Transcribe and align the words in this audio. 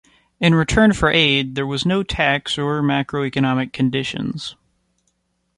In 0.39 0.55
return 0.55 0.93
for 0.93 1.11
aid, 1.11 1.53
there 1.53 1.67
was 1.67 1.85
no 1.85 2.01
tax 2.01 2.57
or 2.57 2.81
macroeconomic 2.81 3.71
conditions. 3.71 4.55